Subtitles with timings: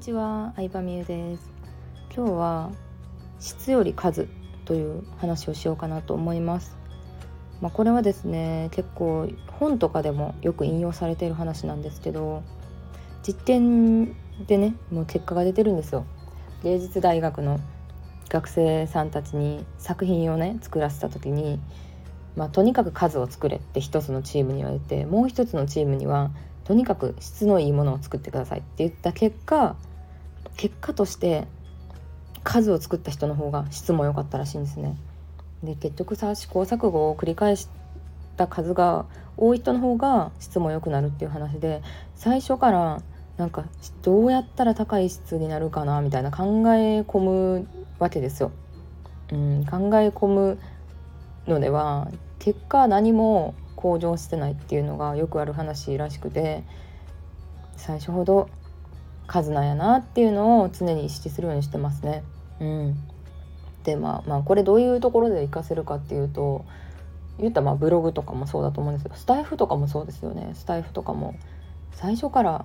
[0.00, 1.50] ちは、相葉美優です。
[2.16, 2.70] 今日は
[3.38, 4.28] 質より数
[4.64, 6.74] という話をしようかなと思います。
[7.60, 9.28] まあ、これはですね結構
[9.58, 12.42] 本とかでもよく引用されている話なんですけど
[13.22, 14.16] 実験
[14.46, 16.06] でねもう結果が出てるんですよ。
[16.64, 17.60] 芸術大学の
[18.30, 21.60] 学生さんたちに作品をね作らせた時に、
[22.36, 26.30] まあ、とにかく数を作れって一つのチームに言われてもう一つのチームには
[26.64, 29.76] とにかく質のいいものを作ってくださいって言った結果
[30.56, 31.46] 結果として
[32.42, 34.96] 数を作った人の方が質も良かったらしいんですね。
[35.62, 37.68] で結局さ試行錯誤を繰り返し
[38.36, 39.04] た数が
[39.36, 41.82] 多い人の方が質も良くなるっていう話で
[42.16, 43.02] 最初から
[43.36, 43.64] なんか
[44.02, 46.44] どうやったら高い質になるかなみたいな考
[46.74, 48.52] え込むわけですよ。
[49.32, 50.58] うん、考え込む
[51.46, 52.08] のでは
[52.38, 56.64] 結果何も向上してないっていうのがよくある話らしくて
[57.76, 58.48] 最初ほど
[59.30, 62.24] 数なんやなっていうのを常に意識するようにしてますね。
[62.58, 62.96] うん、
[63.84, 66.64] でまあまあこれどういうところで活かせるかっていうと
[67.38, 70.50] 言ったまあブログとかもそうだと思うんですけどスタイフとかもそうですよね。
[70.54, 71.36] スタイフとかも
[71.92, 72.64] 最初から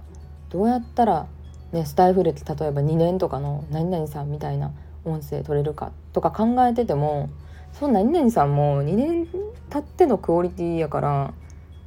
[0.50, 1.28] どうやったら、
[1.72, 4.72] ね、スタイフ歴例えば2年とかの何々さんみたいな
[5.04, 7.30] 音声取れるかとか考えてても
[7.74, 9.28] その何々さんも2年
[9.70, 11.34] 経ってのクオリティやから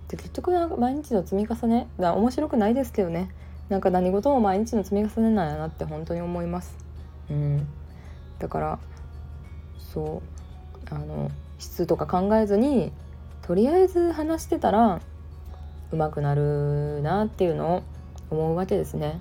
[0.09, 3.29] 結局毎日の積み重ねだ面白くないですけどね。
[3.69, 6.77] なんか何事も毎日の積み重ねなんやなって本当に思います。
[7.30, 7.66] うん、
[8.38, 8.78] だから
[9.92, 10.22] そ
[10.91, 12.92] うあの質とか考えずに
[13.42, 15.00] とりあえず話してたら
[15.92, 17.83] 上手くなるなっていうのを
[18.30, 19.20] 思うわけですね。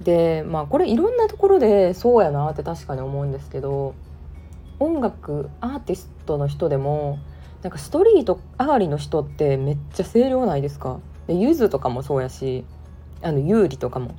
[0.00, 3.94] でまあこれいろんなところでそうやなって確かに思うんですけど
[4.80, 7.18] 音楽アーティストの人でも
[7.62, 10.98] なんかストリート上がりの人ってめっちゃ声量ないですか？
[11.26, 12.64] でゆずとかもそうやし
[13.24, 14.14] あの有利とかも。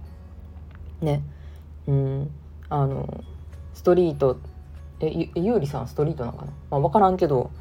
[1.01, 1.21] ね。
[1.87, 2.29] うん。
[2.69, 3.23] あの
[3.73, 4.37] ストリート。
[4.99, 7.51] えゆうりさんストリートなんかな、まあ、分からんけど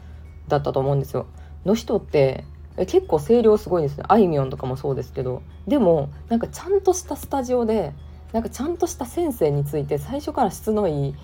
[0.47, 1.27] だったと思うんですよ。
[1.65, 2.45] の人って
[2.87, 4.05] 結構声量すごいですね。
[4.09, 5.43] あいみょんとかもそうですけど。
[5.67, 7.93] でもなんかちゃんとしたスタジオで
[8.33, 11.15] なんかちゃんとした先生について最初から質のいい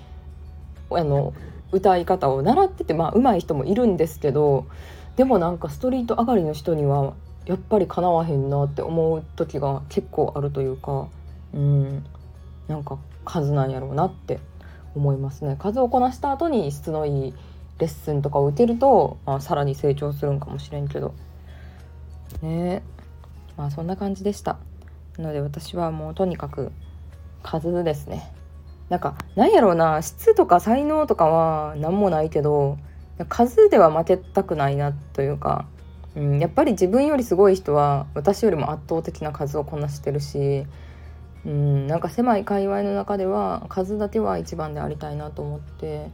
[0.91, 1.33] あの
[1.73, 4.67] 歌い方を習っててまあ上手い人もいるんですけど
[5.17, 7.15] でもなんかストリート上がりの人には
[7.47, 11.09] やっぱりかなわへんなって思う時が結構あるというか
[11.53, 12.05] うん
[12.69, 14.39] なんか数なんやろうなって
[14.95, 15.57] 思いますね。
[15.59, 17.35] 数をこなした後に質のいい
[17.79, 21.15] レッスンとかを受けると、まあ、さらに成長するんかもしれんけど。
[22.43, 22.83] ね。
[23.57, 24.59] まあそんな感じでした。
[25.19, 26.73] なので私はもうとにかく
[27.43, 28.33] 数ですね。
[28.89, 32.79] なんかなんやろうな質とか才能とかは何もないけど
[33.29, 35.67] 数では負けたくないなというか、
[36.17, 40.67] うん、やっぱり自分よりすごい人は私よりも圧倒的な数をこなしてるし、
[41.47, 46.11] うん、なんか狭い界隈の中では数だけは一番でありたいなと思って、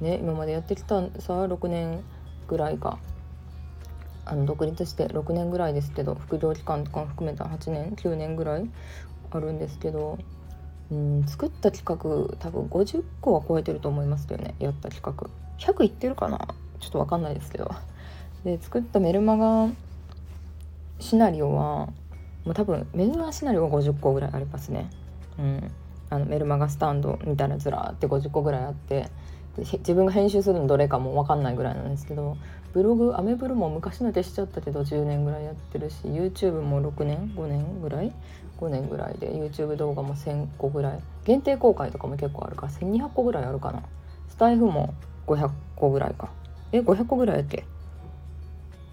[0.00, 2.02] ね、今までやってきたさ6年
[2.48, 2.98] ぐらいか。
[4.30, 8.70] あの独立して6年ぐらいですけど副業期間とかも含めた8年9年ぐらい
[9.30, 10.18] あるんですけど
[10.90, 15.30] うん作った企画多分50個は超えてると思いますよねやった企画。
[15.56, 16.36] 100いってるかな？
[16.78, 17.70] ちょっと分かんないですけど。
[18.44, 19.68] で作ったメルマガ
[21.00, 21.86] シナリオは
[22.44, 24.90] もう多分メルマガシナリオは50個ぐらいありますね。
[25.38, 25.70] うん。
[26.10, 29.10] あのメルマガスタンドみたいなずらーって50個ぐらいあって
[29.58, 32.36] 自分が編集するのどれかも分かんないぐらいなんですけど
[32.72, 38.12] ブログアメブロも昔の消しちゃったけど10年ぐらいやってるし YouTube も6年5年ぐらい
[38.58, 43.82] 5年ぐらいで YouTube 動画も1000個ぐらい限定公開とかも結構あるから1200個ぐらいあるかな。
[44.28, 44.94] スタイフも
[45.26, 46.30] 500個ぐらいか。
[46.72, 47.64] え500個ぐらいやっけ？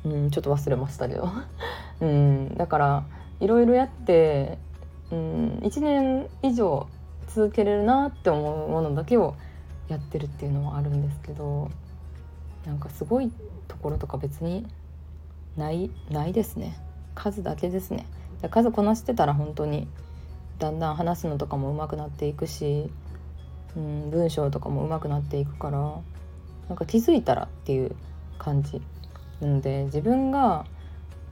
[0.06, 1.30] うんちょっと忘れましたけど。
[2.02, 3.04] うんだから
[3.40, 4.58] いろいろやって
[5.12, 6.88] うん1年以上
[7.28, 9.36] 続けれるなって思うものだけを
[9.88, 11.70] やってるっていうのはあるんですけど
[12.66, 13.32] なんかすごい
[13.68, 14.66] ところとか別に
[15.58, 16.78] ないないですね。
[17.14, 18.06] 数だけですね。
[18.52, 19.88] 数こなしてたら本当に
[20.60, 22.90] だんだん話すのとかも上手くなっていくし、
[23.76, 25.80] うん、文章とかも上手くなっていくから
[26.70, 27.96] なんか気づいたらっていう
[28.38, 28.82] 感じ。
[29.42, 30.66] なので自分が、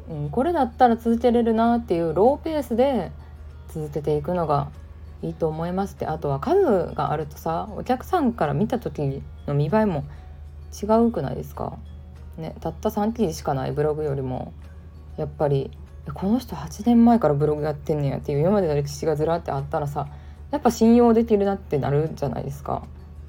[0.10, 3.12] うん、これだったら続けれるなっていうローペースで
[3.70, 4.72] 続けていくのが
[5.22, 10.04] いいと思いますってあとは数があるとさお客さんから見た時の見栄えも
[10.74, 11.78] 違うくないですか、
[12.38, 14.54] ね、たった3記事しかないブログよりも
[15.18, 15.72] やっぱり
[16.14, 20.08] この人8年前からブログやってんねやっていう今までの歴史がずらってあったらさ
[20.52, 22.84] やっぱ信用できるなってなるじゃないですか。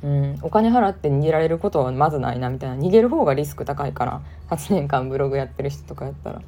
[0.05, 4.21] うん、お金払って逃げられることはまずないなみたいな逃げる方がリスク高いから
[4.51, 6.43] 8年間ブログやってる人とかやったら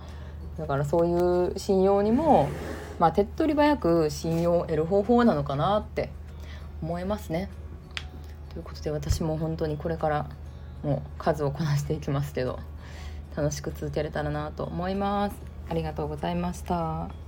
[0.59, 2.51] だからそういう信用にも
[2.99, 6.11] まあ手っ取り早く信用を得る方法なのかなって
[6.83, 7.49] 思いますね。
[8.53, 10.29] ということで私も本当にこれから
[10.83, 12.59] もう数をこなしていきますけど
[13.35, 15.37] 楽しく続けれたらなと思います。
[15.71, 17.26] ありがとうございました。